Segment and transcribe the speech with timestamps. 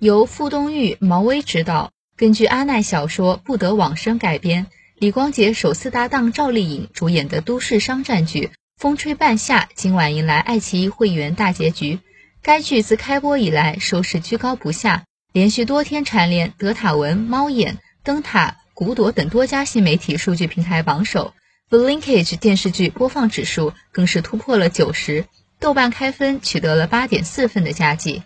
[0.00, 4.66] 由傅东玉、毛威执导，根据阿奈小说《不得往生》改编，
[4.98, 8.46] 李光洁首次搭档赵丽颖主演的都市商战剧
[8.78, 11.98] 《风吹半夏》，今晚迎来爱奇艺会员大结局。
[12.40, 21.34] 该剧自开播以来收视居高不下，连续多天蝉联德塔文、猫眼、灯塔、古朵等多家新媒体数据平台榜首。
[21.68, 25.26] The Linkage 电视剧播放指数更是突破了九十，
[25.58, 28.22] 豆瓣开分取得了八点四分的佳绩。